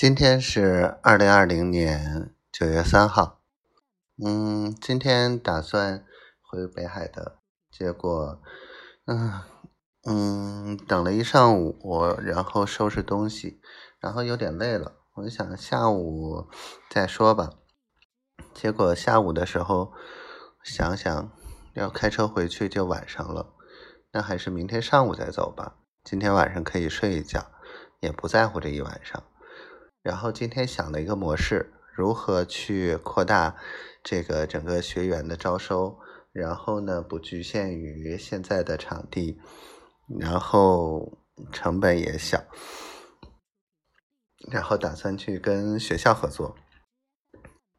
[0.00, 3.40] 今天是二零二零年九月三号。
[4.24, 6.04] 嗯，今天打算
[6.40, 8.40] 回北海的，结果，
[9.06, 9.42] 嗯
[10.06, 13.60] 嗯，等了一上午，我然后收拾东西，
[13.98, 16.46] 然后有点累了，我就想下午
[16.88, 17.50] 再说吧。
[18.54, 19.92] 结果下午的时候
[20.62, 21.32] 想想
[21.74, 23.52] 要开车回去就晚上了，
[24.12, 25.74] 那还是明天上午再走吧。
[26.04, 27.50] 今天晚上可以睡一觉，
[27.98, 29.20] 也不在乎这一晚上。
[30.08, 33.54] 然后今天想了一个模式，如何去扩大
[34.02, 35.98] 这个整个学员的招收，
[36.32, 39.38] 然后呢不局限于现在的场地，
[40.18, 41.18] 然后
[41.52, 42.42] 成本也小，
[44.50, 46.56] 然后打算去跟学校合作。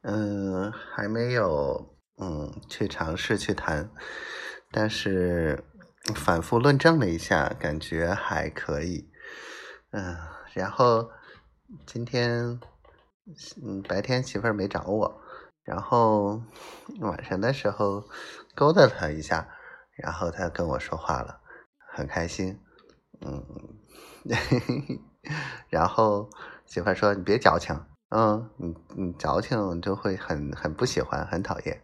[0.00, 3.90] 嗯，还没有嗯去尝试去谈，
[4.70, 5.62] 但是
[6.14, 9.10] 反复论证了一下，感觉还可以。
[9.90, 10.16] 嗯，
[10.54, 11.10] 然后。
[11.86, 12.60] 今天，
[13.62, 15.20] 嗯，白天媳妇儿没找我，
[15.64, 16.40] 然后
[17.00, 18.04] 晚上的时候
[18.54, 19.48] 勾搭她一下，
[19.96, 21.40] 然后她跟我说话了，
[21.94, 22.60] 很开心，
[23.20, 23.44] 嗯，
[25.68, 26.28] 然后
[26.66, 27.74] 媳妇儿说你别矫情，
[28.10, 31.82] 嗯，你你矫情就会很很不喜欢，很讨厌，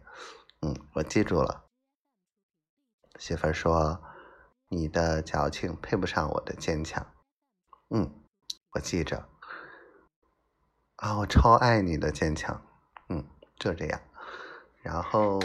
[0.61, 1.65] 嗯，我记住了。
[3.19, 4.01] 媳妇儿说
[4.69, 7.05] 你的矫情配不上我的坚强，
[7.89, 8.09] 嗯，
[8.73, 9.30] 我记着。
[11.01, 12.61] 啊，我超爱你的坚强，
[13.09, 13.25] 嗯，
[13.57, 13.99] 就这样。
[14.83, 15.39] 然后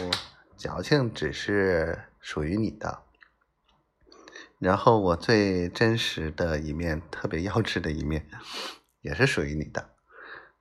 [0.55, 3.01] 矫情只是属于你的，
[4.59, 8.29] 然后我最真实的一面，特别幼稚的一面，
[9.01, 9.95] 也是属于你的。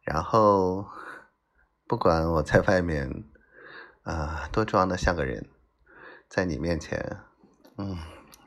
[0.00, 0.86] 然后
[1.86, 3.24] 不管我在外面
[4.02, 5.50] 啊多装的像个人，
[6.26, 7.18] 在你面前，
[7.76, 7.98] 嗯，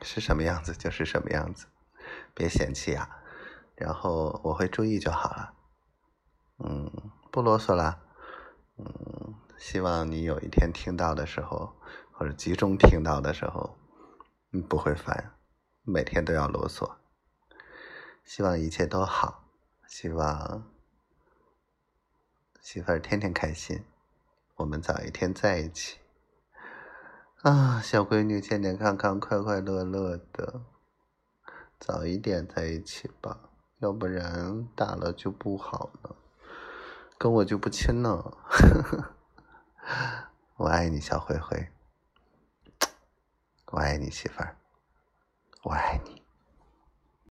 [0.02, 1.66] 是什么样子就是什么样子，
[2.34, 3.08] 别嫌弃啊。
[3.76, 5.54] 然后我会注意就好了。
[6.62, 6.90] 嗯，
[7.30, 7.98] 不啰嗦了。
[8.76, 11.72] 嗯，希望你有一天听到的时候，
[12.12, 13.76] 或者集中听到的时候，
[14.50, 15.34] 你不会烦，
[15.82, 16.90] 每天都要啰嗦。
[18.24, 19.44] 希望一切都好，
[19.86, 20.62] 希望
[22.60, 23.84] 媳妇儿天天开心，
[24.56, 25.98] 我们早一天在一起。
[27.42, 30.60] 啊，小闺女健健康康、快快乐乐的，
[31.78, 36.16] 早一点在一起吧，要不然大了就不好了。
[37.20, 38.38] 跟我就不亲了，
[40.56, 41.68] 我爱你，小灰灰，
[43.72, 44.56] 我爱你，媳妇儿，
[45.64, 46.19] 我爱你。